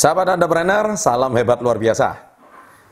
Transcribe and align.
Sahabat 0.00 0.32
entrepreneur, 0.32 0.96
salam 0.96 1.28
hebat 1.36 1.60
luar 1.60 1.76
biasa. 1.76 2.16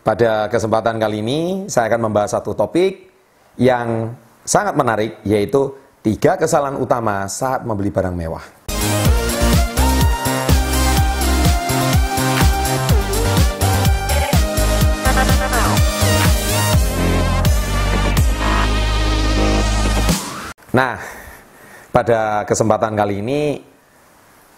Pada 0.04 0.44
kesempatan 0.52 1.00
kali 1.00 1.24
ini, 1.24 1.40
saya 1.64 1.88
akan 1.88 2.04
membahas 2.04 2.36
satu 2.36 2.52
topik 2.52 3.08
yang 3.56 4.12
sangat 4.44 4.76
menarik, 4.76 5.16
yaitu 5.24 5.72
tiga 6.04 6.36
kesalahan 6.36 6.76
utama 6.76 7.24
saat 7.24 7.64
membeli 7.64 7.88
barang 7.88 8.12
mewah. 8.12 8.44
Nah, 20.76 21.00
pada 21.88 22.44
kesempatan 22.44 22.92
kali 22.92 23.24
ini 23.24 23.64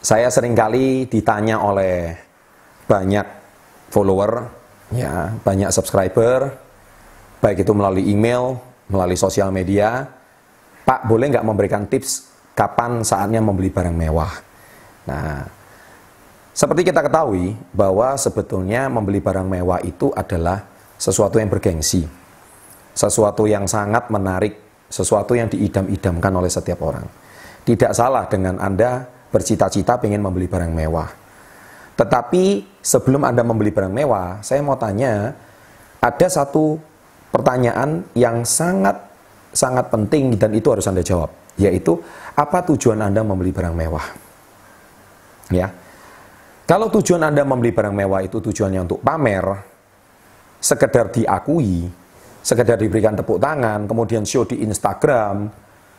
saya 0.03 0.27
sering 0.35 0.59
kali 0.59 1.07
ditanya 1.07 1.63
oleh 1.63 2.30
banyak 2.91 3.27
follower, 3.95 4.51
ya, 4.91 5.39
banyak 5.47 5.71
subscriber, 5.71 6.51
baik 7.39 7.63
itu 7.63 7.71
melalui 7.71 8.11
email, 8.11 8.59
melalui 8.91 9.15
sosial 9.15 9.55
media. 9.55 10.11
Pak, 10.83 11.07
boleh 11.07 11.31
nggak 11.31 11.47
memberikan 11.47 11.87
tips 11.87 12.27
kapan 12.59 13.07
saatnya 13.07 13.39
membeli 13.39 13.71
barang 13.71 13.95
mewah? 13.95 14.33
Nah, 15.07 15.47
seperti 16.51 16.91
kita 16.91 17.07
ketahui 17.07 17.55
bahwa 17.71 18.19
sebetulnya 18.19 18.91
membeli 18.91 19.23
barang 19.23 19.47
mewah 19.47 19.79
itu 19.87 20.11
adalah 20.11 20.67
sesuatu 20.99 21.39
yang 21.39 21.47
bergengsi, 21.47 22.03
sesuatu 22.91 23.47
yang 23.47 23.71
sangat 23.71 24.11
menarik, 24.11 24.59
sesuatu 24.91 25.39
yang 25.39 25.47
diidam-idamkan 25.47 26.33
oleh 26.35 26.51
setiap 26.51 26.83
orang. 26.83 27.07
Tidak 27.63 27.95
salah 27.95 28.27
dengan 28.27 28.59
Anda 28.59 29.07
bercita-cita 29.31 30.03
ingin 30.03 30.27
membeli 30.27 30.51
barang 30.51 30.75
mewah. 30.75 31.20
Tetapi 31.99 32.65
sebelum 32.81 33.27
Anda 33.27 33.45
membeli 33.45 33.71
barang 33.75 33.93
mewah, 33.93 34.41
saya 34.41 34.61
mau 34.65 34.77
tanya, 34.77 35.35
ada 36.01 36.27
satu 36.27 36.81
pertanyaan 37.31 38.03
yang 38.17 38.43
sangat 38.43 38.97
sangat 39.51 39.91
penting 39.91 40.39
dan 40.39 40.55
itu 40.55 40.71
harus 40.71 40.87
Anda 40.87 41.03
jawab, 41.03 41.31
yaitu 41.59 41.99
apa 42.39 42.63
tujuan 42.73 43.03
Anda 43.03 43.21
membeli 43.27 43.51
barang 43.51 43.75
mewah? 43.75 44.07
Ya. 45.51 45.69
Kalau 46.65 46.87
tujuan 46.87 47.27
Anda 47.27 47.43
membeli 47.43 47.75
barang 47.75 47.91
mewah 47.91 48.23
itu 48.23 48.39
tujuannya 48.39 48.87
untuk 48.87 49.03
pamer, 49.03 49.43
sekedar 50.63 51.11
diakui, 51.11 51.91
sekedar 52.41 52.79
diberikan 52.79 53.19
tepuk 53.19 53.43
tangan, 53.43 53.91
kemudian 53.91 54.23
show 54.23 54.47
di 54.47 54.63
Instagram, 54.63 55.51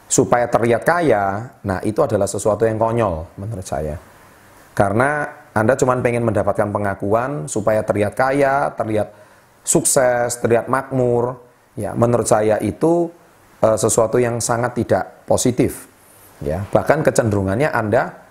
supaya 0.08 0.48
terlihat 0.48 0.88
kaya, 0.88 1.56
nah 1.68 1.84
itu 1.84 2.00
adalah 2.00 2.28
sesuatu 2.28 2.64
yang 2.64 2.80
konyol 2.80 3.36
menurut 3.36 3.68
saya. 3.68 4.00
Karena 4.72 5.41
Anda 5.52 5.76
cuma 5.76 6.00
pengen 6.00 6.24
mendapatkan 6.24 6.72
pengakuan 6.72 7.52
supaya 7.52 7.84
terlihat 7.84 8.16
kaya, 8.16 8.72
terlihat 8.76 9.12
sukses, 9.68 10.40
terlihat 10.40 10.72
makmur. 10.72 11.44
Ya, 11.76 11.92
menurut 11.96 12.28
saya 12.28 12.60
itu 12.60 13.12
e, 13.60 13.68
sesuatu 13.76 14.16
yang 14.20 14.40
sangat 14.40 14.80
tidak 14.80 15.28
positif. 15.28 15.88
Ya, 16.40 16.64
bahkan 16.72 17.04
kecenderungannya 17.04 17.68
Anda 17.68 18.22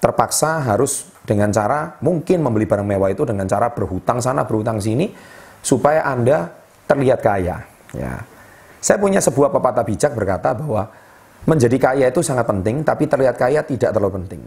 terpaksa 0.00 0.64
harus 0.64 1.12
dengan 1.28 1.52
cara 1.52 2.00
mungkin 2.00 2.40
membeli 2.40 2.64
barang 2.64 2.88
mewah 2.88 3.12
itu 3.12 3.22
dengan 3.28 3.44
cara 3.44 3.70
berhutang 3.70 4.18
sana 4.18 4.48
berhutang 4.48 4.80
sini 4.80 5.12
supaya 5.60 6.08
Anda 6.08 6.48
terlihat 6.88 7.20
kaya 7.20 7.60
ya 7.92 8.12
saya 8.80 8.96
punya 8.96 9.20
sebuah 9.20 9.52
pepatah 9.52 9.84
bijak 9.84 10.16
berkata 10.16 10.56
bahwa 10.56 10.88
menjadi 11.44 11.76
kaya 11.76 12.08
itu 12.08 12.24
sangat 12.24 12.48
penting 12.48 12.80
tapi 12.80 13.04
terlihat 13.04 13.36
kaya 13.36 13.60
tidak 13.60 13.92
terlalu 13.92 14.24
penting 14.24 14.42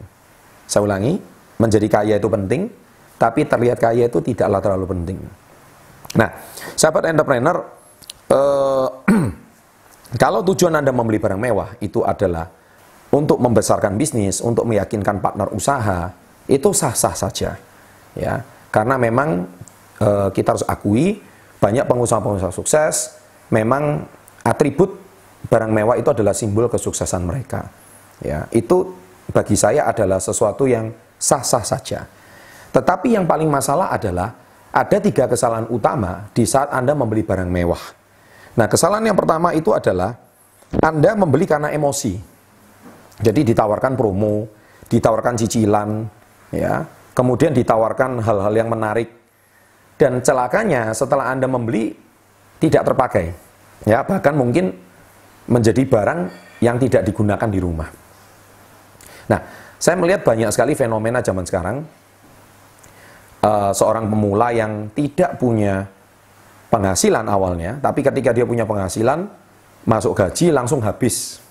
saya 0.66 0.84
ulangi 0.84 1.22
menjadi 1.60 1.88
kaya 1.90 2.14
itu 2.18 2.30
penting 2.30 2.72
tapi 3.18 3.46
terlihat 3.46 3.80
kaya 3.80 4.10
itu 4.10 4.20
tidaklah 4.20 4.60
terlalu 4.60 4.86
penting 4.90 5.18
nah 6.14 6.30
sahabat 6.78 7.10
entrepreneur 7.14 7.64
eh, 8.30 8.88
kalau 10.24 10.46
tujuan 10.46 10.78
Anda 10.78 10.94
membeli 10.94 11.18
barang 11.18 11.42
mewah 11.42 11.70
itu 11.82 12.06
adalah 12.06 12.64
untuk 13.14 13.38
membesarkan 13.38 13.94
bisnis, 13.94 14.42
untuk 14.42 14.66
meyakinkan 14.66 15.22
partner 15.22 15.54
usaha, 15.54 16.10
itu 16.50 16.74
sah-sah 16.74 17.14
saja. 17.14 17.54
Ya, 18.18 18.42
karena 18.74 18.98
memang 18.98 19.46
e, 20.02 20.10
kita 20.34 20.58
harus 20.58 20.66
akui 20.66 21.22
banyak 21.62 21.86
pengusaha-pengusaha 21.86 22.54
sukses 22.54 23.18
memang 23.54 24.06
atribut 24.42 24.98
barang 25.48 25.72
mewah 25.72 25.96
itu 25.96 26.10
adalah 26.10 26.34
simbol 26.34 26.66
kesuksesan 26.66 27.22
mereka. 27.22 27.70
Ya, 28.26 28.50
itu 28.50 28.98
bagi 29.30 29.54
saya 29.54 29.86
adalah 29.86 30.18
sesuatu 30.18 30.66
yang 30.66 30.90
sah-sah 31.24 31.64
saja. 31.64 32.04
Tetapi 32.76 33.16
yang 33.16 33.24
paling 33.24 33.48
masalah 33.48 33.96
adalah 33.96 34.36
ada 34.74 34.98
tiga 35.00 35.30
kesalahan 35.32 35.72
utama 35.72 36.28
di 36.36 36.44
saat 36.44 36.74
Anda 36.76 36.92
membeli 36.92 37.24
barang 37.24 37.48
mewah. 37.48 37.84
Nah, 38.60 38.68
kesalahan 38.68 39.08
yang 39.08 39.16
pertama 39.16 39.56
itu 39.56 39.72
adalah 39.72 40.20
Anda 40.84 41.16
membeli 41.16 41.48
karena 41.48 41.72
emosi. 41.72 42.20
Jadi 43.24 43.54
ditawarkan 43.54 43.94
promo, 43.94 44.50
ditawarkan 44.90 45.38
cicilan, 45.38 45.90
ya, 46.50 46.84
kemudian 47.14 47.54
ditawarkan 47.54 48.20
hal-hal 48.20 48.54
yang 48.58 48.68
menarik. 48.74 49.14
Dan 49.94 50.26
celakanya 50.26 50.92
setelah 50.92 51.30
Anda 51.30 51.46
membeli 51.46 51.94
tidak 52.58 52.90
terpakai. 52.90 53.26
Ya, 53.86 54.02
bahkan 54.02 54.34
mungkin 54.34 54.74
menjadi 55.46 55.86
barang 55.86 56.20
yang 56.66 56.82
tidak 56.82 57.06
digunakan 57.06 57.46
di 57.46 57.60
rumah. 57.62 57.90
Nah, 59.30 59.40
saya 59.84 60.00
melihat 60.00 60.24
banyak 60.24 60.48
sekali 60.56 60.80
fenomena 60.80 61.20
zaman 61.20 61.44
sekarang. 61.44 61.84
Uh, 63.44 63.76
seorang 63.76 64.08
pemula 64.08 64.56
yang 64.56 64.88
tidak 64.96 65.36
punya 65.36 65.84
penghasilan 66.72 67.28
awalnya, 67.28 67.76
tapi 67.84 68.00
ketika 68.00 68.32
dia 68.32 68.48
punya 68.48 68.64
penghasilan, 68.64 69.28
masuk 69.84 70.16
gaji 70.16 70.56
langsung 70.56 70.80
habis 70.80 71.44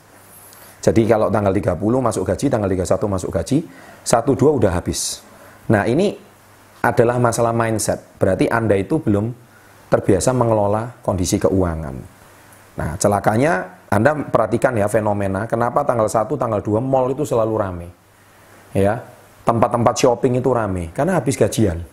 jadi 0.83 1.07
kalau 1.07 1.31
tanggal 1.31 1.55
30 1.55 1.79
masuk 1.79 2.27
gaji, 2.27 2.51
tanggal 2.51 2.67
31 2.67 3.07
masuk 3.07 3.31
gaji, 3.31 3.59
1 4.03 4.35
2 4.35 4.59
udah 4.59 4.73
habis. 4.75 5.23
Nah, 5.71 5.87
ini 5.87 6.19
adalah 6.83 7.23
masalah 7.23 7.55
mindset. 7.55 8.03
Berarti 8.19 8.51
Anda 8.51 8.75
itu 8.75 8.99
belum 8.99 9.31
terbiasa 9.87 10.35
mengelola 10.35 10.99
kondisi 11.07 11.39
keuangan. 11.39 11.95
Nah, 12.75 12.99
celakanya 12.99 13.79
Anda 13.95 14.27
perhatikan 14.27 14.75
ya 14.75 14.91
fenomena, 14.91 15.47
kenapa 15.47 15.87
tanggal 15.87 16.11
1, 16.11 16.35
tanggal 16.35 16.59
2 16.59 16.83
mall 16.83 17.15
itu 17.15 17.23
selalu 17.23 17.55
rame. 17.55 17.89
Ya, 18.73 19.05
tempat-tempat 19.45 19.95
shopping 20.01 20.41
itu 20.41 20.49
rame 20.53 20.91
karena 20.97 21.21
habis 21.21 21.37
gajian. 21.37 21.85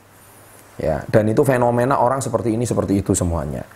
Ya, 0.80 1.04
dan 1.12 1.28
itu 1.28 1.44
fenomena 1.44 2.00
orang 2.00 2.24
seperti 2.24 2.56
ini 2.56 2.64
seperti 2.64 3.04
itu 3.04 3.12
semuanya. 3.12 3.68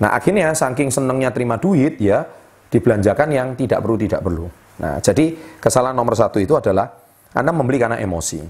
Nah, 0.00 0.16
akhirnya 0.16 0.56
saking 0.56 0.88
senengnya 0.88 1.28
terima 1.28 1.60
duit 1.60 2.00
ya, 2.00 2.24
dibelanjakan 2.72 3.28
yang 3.28 3.48
tidak 3.52 3.84
perlu 3.84 3.96
tidak 4.00 4.20
perlu. 4.24 4.46
Nah, 4.80 4.96
jadi 5.02 5.36
kesalahan 5.60 5.92
nomor 5.92 6.16
satu 6.16 6.40
itu 6.40 6.56
adalah 6.56 6.88
Anda 7.36 7.52
membeli 7.52 7.76
karena 7.76 8.00
emosi. 8.00 8.40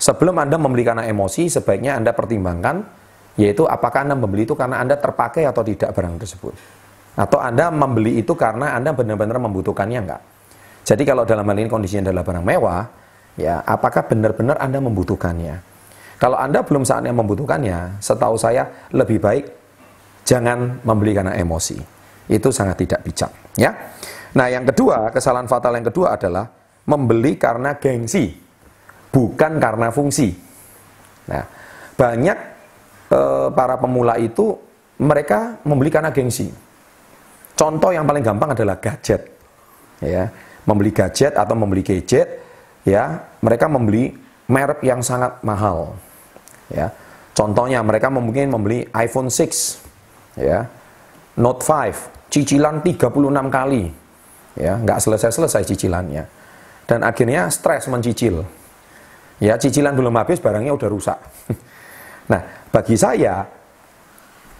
Sebelum 0.00 0.40
Anda 0.40 0.56
membeli 0.56 0.86
karena 0.86 1.04
emosi, 1.04 1.52
sebaiknya 1.52 2.00
Anda 2.00 2.16
pertimbangkan, 2.16 2.80
yaitu 3.36 3.66
apakah 3.66 4.06
Anda 4.06 4.16
membeli 4.16 4.46
itu 4.46 4.54
karena 4.56 4.80
Anda 4.80 4.96
terpakai 4.96 5.44
atau 5.44 5.60
tidak 5.66 5.92
barang 5.92 6.16
tersebut. 6.22 6.54
Atau 7.14 7.38
Anda 7.42 7.68
membeli 7.68 8.22
itu 8.22 8.32
karena 8.34 8.72
Anda 8.72 8.94
benar-benar 8.94 9.36
membutuhkannya 9.36 10.00
enggak. 10.00 10.22
Jadi 10.84 11.02
kalau 11.02 11.28
dalam 11.28 11.46
hal 11.46 11.56
ini 11.58 11.70
kondisinya 11.70 12.10
adalah 12.10 12.24
barang 12.26 12.44
mewah, 12.44 12.82
ya 13.38 13.62
apakah 13.66 14.06
benar-benar 14.06 14.58
Anda 14.60 14.78
membutuhkannya? 14.82 15.74
Kalau 16.18 16.38
Anda 16.38 16.62
belum 16.62 16.86
saatnya 16.86 17.12
membutuhkannya, 17.12 17.98
setahu 18.00 18.38
saya 18.38 18.88
lebih 18.94 19.18
baik 19.20 19.44
jangan 20.24 20.80
membeli 20.80 21.12
karena 21.12 21.36
emosi. 21.36 21.76
Itu 22.24 22.48
sangat 22.48 22.80
tidak 22.80 23.04
bijak, 23.04 23.30
ya. 23.60 23.70
Nah, 24.34 24.48
yang 24.48 24.64
kedua, 24.64 25.12
kesalahan 25.12 25.46
fatal 25.46 25.76
yang 25.76 25.86
kedua 25.86 26.16
adalah 26.16 26.48
membeli 26.88 27.36
karena 27.36 27.76
gengsi, 27.76 28.32
bukan 29.12 29.60
karena 29.60 29.92
fungsi. 29.92 30.32
Nah, 31.28 31.44
banyak 31.94 32.38
e, 33.12 33.20
para 33.52 33.76
pemula 33.76 34.16
itu 34.16 34.56
mereka 34.98 35.60
membeli 35.62 35.92
karena 35.92 36.10
gengsi. 36.10 36.48
Contoh 37.54 37.94
yang 37.94 38.08
paling 38.08 38.24
gampang 38.24 38.56
adalah 38.56 38.80
gadget. 38.80 39.22
Ya, 40.02 40.32
membeli 40.66 40.90
gadget 40.90 41.38
atau 41.38 41.54
membeli 41.54 41.86
gadget, 41.86 42.43
ya, 42.84 43.24
mereka 43.40 43.66
membeli 43.66 44.14
merek 44.48 44.84
yang 44.84 45.00
sangat 45.00 45.40
mahal. 45.40 45.96
Ya. 46.68 46.92
Contohnya 47.34 47.82
mereka 47.82 48.12
mungkin 48.14 48.52
membeli 48.52 48.86
iPhone 48.94 49.26
6, 49.26 50.38
ya, 50.38 50.70
Note 51.34 51.66
5, 51.66 52.30
cicilan 52.30 52.78
36 52.78 53.10
kali. 53.50 53.90
Ya, 54.54 54.78
nggak 54.78 55.02
selesai-selesai 55.02 55.66
cicilannya. 55.66 56.24
Dan 56.86 57.02
akhirnya 57.02 57.50
stres 57.50 57.90
mencicil. 57.90 58.46
Ya, 59.42 59.58
cicilan 59.58 59.98
belum 59.98 60.14
habis, 60.14 60.38
barangnya 60.38 60.70
udah 60.70 60.88
rusak. 60.88 61.18
nah, 62.30 62.70
bagi 62.70 62.94
saya, 62.94 63.42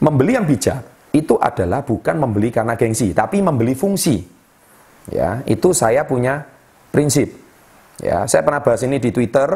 membeli 0.03 0.35
yang 0.35 0.43
bijak 0.43 0.83
itu 1.15 1.39
adalah 1.39 1.87
bukan 1.87 2.19
membeli 2.19 2.51
karena 2.51 2.75
gengsi, 2.75 3.15
tapi 3.15 3.39
membeli 3.39 3.79
fungsi. 3.79 4.19
Ya, 5.15 5.47
itu 5.47 5.71
saya 5.71 6.03
punya 6.03 6.43
prinsip. 6.91 7.44
Ya, 8.03 8.27
saya 8.27 8.43
pernah 8.43 8.65
bahas 8.65 8.83
ini 8.83 8.99
di 8.99 9.15
Twitter. 9.15 9.47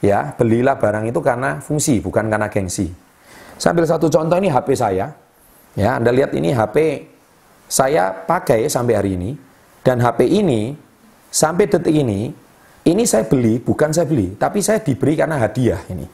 Ya, 0.00 0.32
belilah 0.36 0.80
barang 0.80 1.12
itu 1.12 1.20
karena 1.20 1.60
fungsi, 1.60 2.00
bukan 2.00 2.32
karena 2.32 2.48
gengsi. 2.48 2.88
Saya 3.60 3.76
ambil 3.76 3.84
satu 3.84 4.08
contoh 4.08 4.36
ini 4.40 4.48
HP 4.48 4.72
saya. 4.72 5.12
Ya, 5.76 6.00
Anda 6.00 6.10
lihat 6.10 6.32
ini 6.32 6.56
HP 6.56 7.04
saya 7.70 8.10
pakai 8.10 8.66
sampai 8.66 8.94
hari 8.98 9.14
ini 9.14 9.30
dan 9.86 10.02
HP 10.02 10.26
ini 10.26 10.74
sampai 11.30 11.70
detik 11.70 11.94
ini 11.94 12.34
ini 12.88 13.04
saya 13.04 13.28
beli 13.28 13.60
bukan 13.60 13.92
saya 13.92 14.08
beli, 14.08 14.34
tapi 14.40 14.64
saya 14.64 14.80
diberi 14.80 15.12
karena 15.12 15.36
hadiah 15.36 15.78
ini. 15.92 16.08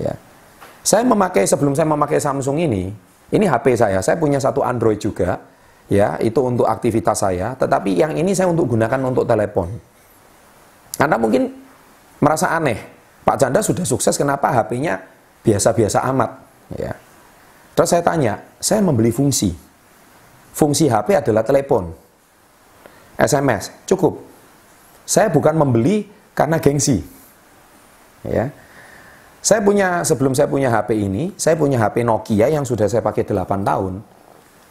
Ya. 0.00 0.16
Saya 0.80 1.04
memakai 1.04 1.44
sebelum 1.44 1.76
saya 1.76 1.84
memakai 1.84 2.16
Samsung 2.16 2.62
ini, 2.62 2.88
ini 3.28 3.44
HP 3.44 3.76
saya. 3.76 4.00
Saya 4.00 4.16
punya 4.16 4.40
satu 4.40 4.64
Android 4.64 4.96
juga, 4.96 5.36
ya 5.92 6.16
itu 6.24 6.40
untuk 6.40 6.64
aktivitas 6.64 7.20
saya. 7.20 7.52
Tetapi 7.60 7.92
yang 7.92 8.16
ini 8.16 8.32
saya 8.32 8.48
untuk 8.48 8.72
gunakan 8.72 9.00
untuk 9.04 9.28
telepon. 9.28 9.68
Anda 10.96 11.20
mungkin 11.20 11.52
merasa 12.20 12.52
aneh, 12.56 12.80
Pak 13.26 13.36
Chandra 13.36 13.60
sudah 13.60 13.84
sukses, 13.84 14.16
kenapa 14.16 14.48
HP-nya 14.52 15.02
biasa-biasa 15.44 16.00
amat? 16.14 16.30
Ya. 16.72 16.96
Terus 17.76 17.88
saya 17.92 18.00
tanya, 18.00 18.40
saya 18.56 18.80
membeli 18.80 19.12
fungsi. 19.12 19.52
Fungsi 20.56 20.88
HP 20.88 21.20
adalah 21.20 21.44
telepon, 21.44 21.92
SMS, 23.20 23.68
cukup. 23.84 24.24
Saya 25.04 25.28
bukan 25.28 25.52
membeli 25.52 26.08
karena 26.32 26.56
gengsi. 26.56 27.04
Ya. 28.24 28.48
Saya 29.44 29.60
punya 29.62 30.02
sebelum 30.02 30.32
saya 30.32 30.48
punya 30.48 30.72
HP 30.72 30.96
ini, 30.96 31.30
saya 31.36 31.54
punya 31.54 31.76
HP 31.78 32.02
Nokia 32.02 32.48
yang 32.50 32.64
sudah 32.64 32.88
saya 32.88 33.04
pakai 33.04 33.22
8 33.22 33.62
tahun. 33.62 34.00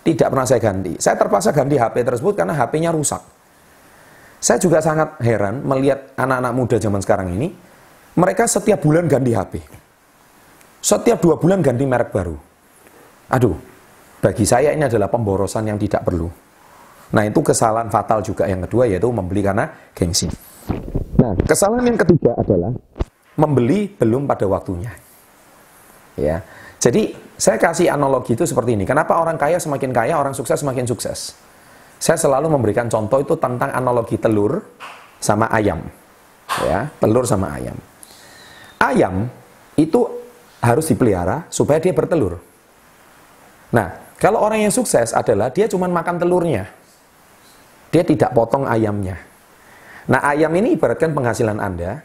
Tidak 0.05 0.27
pernah 0.29 0.45
saya 0.45 0.61
ganti. 0.61 0.97
Saya 1.01 1.15
terpaksa 1.17 1.53
ganti 1.53 1.77
HP 1.77 2.05
tersebut 2.05 2.33
karena 2.37 2.53
HP-nya 2.53 2.93
rusak. 2.93 3.34
Saya 4.45 4.61
juga 4.61 4.77
sangat 4.77 5.17
heran 5.25 5.65
melihat 5.65 6.13
anak-anak 6.13 6.53
muda 6.53 6.77
zaman 6.77 7.01
sekarang 7.01 7.33
ini, 7.33 7.49
mereka 8.13 8.45
setiap 8.45 8.77
bulan 8.77 9.09
ganti 9.09 9.33
HP. 9.33 9.57
Setiap 10.85 11.17
dua 11.17 11.41
bulan 11.41 11.65
ganti 11.65 11.81
merek 11.81 12.13
baru. 12.13 12.37
Aduh, 13.33 13.57
bagi 14.21 14.45
saya 14.45 14.69
ini 14.77 14.85
adalah 14.85 15.09
pemborosan 15.09 15.65
yang 15.65 15.81
tidak 15.81 16.05
perlu. 16.05 16.29
Nah 17.17 17.25
itu 17.25 17.41
kesalahan 17.41 17.89
fatal 17.89 18.21
juga 18.21 18.45
yang 18.45 18.61
kedua 18.69 18.85
yaitu 18.85 19.09
membeli 19.09 19.41
karena 19.41 19.65
gengsi. 19.97 20.29
Nah 21.17 21.33
kesalahan 21.41 21.89
yang 21.89 21.97
ketiga 22.05 22.37
adalah 22.37 22.69
membeli 23.41 23.89
belum 23.97 24.29
pada 24.29 24.45
waktunya. 24.45 24.93
Ya, 26.21 26.45
jadi 26.77 27.17
saya 27.33 27.57
kasih 27.57 27.89
analogi 27.89 28.37
itu 28.37 28.45
seperti 28.45 28.77
ini. 28.77 28.85
Kenapa 28.85 29.17
orang 29.17 29.41
kaya 29.41 29.57
semakin 29.57 29.89
kaya, 29.89 30.21
orang 30.21 30.37
sukses 30.37 30.61
semakin 30.61 30.85
sukses? 30.85 31.33
Saya 31.99 32.19
selalu 32.19 32.51
memberikan 32.51 32.91
contoh 32.91 33.23
itu 33.23 33.33
tentang 33.39 33.71
analogi 33.71 34.19
telur 34.19 34.61
sama 35.17 35.47
ayam. 35.49 35.81
Ya, 36.61 36.87
telur 37.01 37.25
sama 37.25 37.51
ayam. 37.55 37.75
Ayam 38.79 39.27
itu 39.75 40.05
harus 40.63 40.85
dipelihara 40.87 41.47
supaya 41.51 41.81
dia 41.81 41.91
bertelur. 41.91 42.39
Nah, 43.73 44.15
kalau 44.15 44.39
orang 44.39 44.63
yang 44.63 44.73
sukses 44.73 45.11
adalah 45.11 45.51
dia 45.51 45.67
cuma 45.67 45.89
makan 45.89 46.21
telurnya. 46.21 46.69
Dia 47.91 48.03
tidak 48.03 48.31
potong 48.35 48.67
ayamnya. 48.67 49.19
Nah, 50.05 50.21
ayam 50.21 50.51
ini 50.55 50.75
ibaratkan 50.77 51.11
penghasilan 51.11 51.57
Anda. 51.59 52.03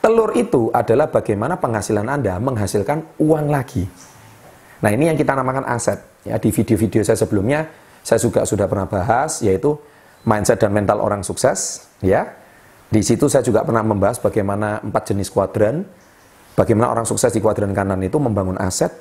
Telur 0.00 0.36
itu 0.36 0.68
adalah 0.72 1.08
bagaimana 1.08 1.56
penghasilan 1.56 2.06
Anda 2.08 2.36
menghasilkan 2.36 3.20
uang 3.20 3.46
lagi. 3.48 3.84
Nah, 4.84 4.90
ini 4.92 5.08
yang 5.08 5.16
kita 5.16 5.32
namakan 5.32 5.64
aset. 5.64 5.96
Ya, 6.24 6.36
di 6.40 6.52
video-video 6.52 7.04
saya 7.04 7.16
sebelumnya 7.20 7.68
saya 8.04 8.20
juga 8.20 8.44
sudah 8.44 8.68
pernah 8.68 8.84
bahas 8.84 9.40
yaitu 9.40 9.80
mindset 10.28 10.60
dan 10.60 10.76
mental 10.76 11.00
orang 11.00 11.24
sukses, 11.24 11.88
ya. 12.04 12.36
Di 12.92 13.00
situ 13.00 13.26
saya 13.26 13.40
juga 13.40 13.64
pernah 13.64 13.80
membahas 13.80 14.20
bagaimana 14.20 14.84
empat 14.84 15.10
jenis 15.10 15.32
kuadran, 15.32 15.82
bagaimana 16.54 16.92
orang 16.92 17.08
sukses 17.08 17.32
di 17.32 17.40
kuadran 17.40 17.72
kanan 17.72 17.98
itu 18.04 18.20
membangun 18.20 18.60
aset, 18.60 18.92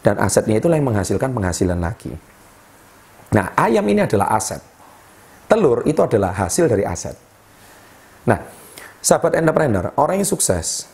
dan 0.00 0.16
asetnya 0.22 0.62
itulah 0.62 0.78
yang 0.78 0.88
menghasilkan 0.88 1.34
penghasilan 1.34 1.76
lagi. 1.76 2.14
Nah, 3.34 3.52
ayam 3.58 3.84
ini 3.90 4.06
adalah 4.06 4.32
aset. 4.38 4.62
Telur 5.50 5.84
itu 5.84 6.00
adalah 6.00 6.32
hasil 6.32 6.70
dari 6.70 6.86
aset. 6.86 7.18
Nah, 8.24 8.38
sahabat 9.02 9.36
entrepreneur, 9.36 9.92
orang 9.98 10.22
yang 10.22 10.28
sukses, 10.28 10.86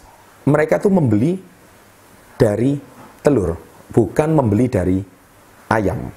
mereka 0.49 0.81
tuh 0.81 0.91
membeli 0.91 1.39
dari 2.41 2.81
telur, 3.21 3.55
bukan 3.93 4.29
membeli 4.35 4.67
dari 4.67 4.99
ayam. 5.69 6.11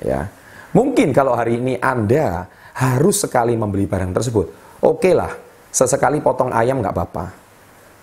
Ya. 0.00 0.26
Mungkin 0.76 1.08
kalau 1.16 1.32
hari 1.32 1.56
ini 1.56 1.80
Anda 1.80 2.44
harus 2.76 3.24
sekali 3.24 3.56
membeli 3.56 3.88
barang 3.88 4.12
tersebut, 4.12 4.46
oke 4.84 5.00
okay 5.00 5.16
lah, 5.16 5.32
sesekali 5.72 6.20
potong 6.20 6.52
ayam 6.52 6.84
nggak 6.84 6.92
apa-apa. 6.92 7.26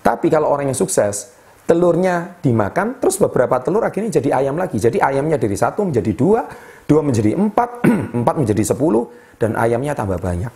Tapi 0.02 0.25
kalau 0.34 0.50
orang 0.50 0.74
yang 0.74 0.78
sukses, 0.78 1.38
telurnya 1.70 2.42
dimakan, 2.42 2.98
terus 2.98 3.22
beberapa 3.22 3.62
telur 3.62 3.86
akhirnya 3.86 4.18
jadi 4.18 4.42
ayam 4.42 4.58
lagi. 4.58 4.81
Jadi 4.81 4.98
ayamnya 4.98 5.38
dari 5.38 5.54
satu 5.54 5.86
menjadi 5.86 6.12
dua, 6.18 6.50
dua 6.90 7.06
menjadi 7.06 7.38
empat, 7.38 7.86
empat 8.25 8.36
menjadi 8.42 8.64
sepuluh, 8.66 9.06
dan 9.38 9.54
ayamnya 9.54 9.94
tambah 9.94 10.18
banyak. 10.18 10.50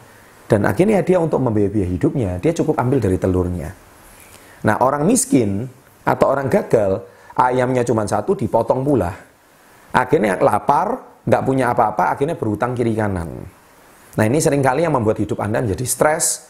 Dan 0.50 0.66
akhirnya 0.66 1.06
dia 1.06 1.22
untuk 1.22 1.38
membiayai 1.38 1.86
hidupnya, 1.86 2.42
dia 2.42 2.50
cukup 2.50 2.82
ambil 2.82 2.98
dari 2.98 3.22
telurnya. 3.22 3.70
Nah 4.66 4.76
orang 4.82 5.06
miskin 5.06 5.70
atau 6.02 6.34
orang 6.34 6.50
gagal, 6.50 7.06
ayamnya 7.38 7.86
cuma 7.86 8.10
satu 8.10 8.34
dipotong 8.34 8.82
pula. 8.82 9.12
Akhirnya 9.94 10.40
lapar, 10.42 11.07
nggak 11.28 11.44
punya 11.44 11.76
apa-apa, 11.76 12.16
akhirnya 12.16 12.40
berhutang 12.40 12.72
kiri 12.72 12.96
kanan. 12.96 13.28
Nah 14.18 14.24
ini 14.24 14.40
sering 14.40 14.64
kali 14.64 14.88
yang 14.88 14.96
membuat 14.96 15.20
hidup 15.20 15.44
Anda 15.44 15.60
menjadi 15.60 15.84
stres, 15.84 16.48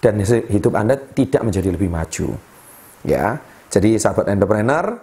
dan 0.00 0.16
hidup 0.24 0.72
Anda 0.72 0.96
tidak 0.96 1.44
menjadi 1.44 1.68
lebih 1.74 1.92
maju. 1.92 2.32
Ya, 3.04 3.36
jadi 3.68 4.00
sahabat 4.00 4.32
entrepreneur, 4.32 4.96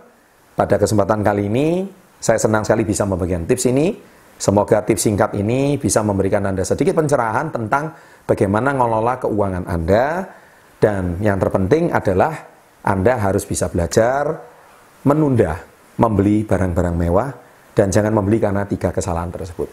pada 0.57 0.75
kesempatan 0.81 1.21
kali 1.21 1.45
ini 1.51 1.85
saya 2.17 2.41
senang 2.41 2.65
sekali 2.65 2.81
bisa 2.81 3.05
membagikan 3.05 3.45
tips 3.45 3.69
ini. 3.69 3.93
Semoga 4.37 4.85
tips 4.85 5.09
singkat 5.09 5.33
ini 5.33 5.81
bisa 5.81 6.05
memberikan 6.05 6.45
Anda 6.45 6.61
sedikit 6.61 6.93
pencerahan 6.93 7.49
tentang 7.49 7.89
bagaimana 8.25 8.69
mengelola 8.69 9.17
keuangan 9.17 9.65
Anda 9.65 10.29
dan 10.77 11.17
yang 11.25 11.41
terpenting 11.41 11.89
adalah 11.89 12.37
Anda 12.85 13.17
harus 13.17 13.49
bisa 13.49 13.65
belajar 13.65 14.37
menunda 15.09 15.57
membeli 15.97 16.45
barang-barang 16.45 16.95
mewah 17.01 17.29
dan 17.77 17.93
jangan 17.93 18.09
membeli 18.09 18.41
karena 18.41 18.65
tiga 18.65 18.89
kesalahan 18.89 19.29
tersebut. 19.29 19.69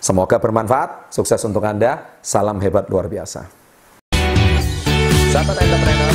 Semoga 0.00 0.40
bermanfaat, 0.40 1.12
sukses 1.12 1.44
untuk 1.44 1.60
Anda, 1.60 2.16
salam 2.24 2.56
hebat 2.64 2.88
luar 2.88 3.12
biasa. 3.12 3.44
Sahabat 5.28 5.60
entrepreneur, 5.60 6.14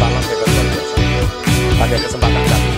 salam 0.00 0.24
hebat 0.24 0.48
luar 0.48 0.66
biasa 0.72 0.96
pada 1.76 1.96
kesempatan 2.00 2.73